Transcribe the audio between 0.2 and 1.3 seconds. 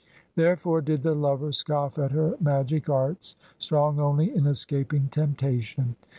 Therefore did the